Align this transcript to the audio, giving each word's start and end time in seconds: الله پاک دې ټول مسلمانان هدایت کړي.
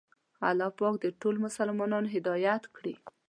الله 0.49 0.69
پاک 0.79 0.95
دې 1.03 1.09
ټول 1.21 1.35
مسلمانان 1.45 2.05
هدایت 2.15 2.63
کړي. 2.75 2.93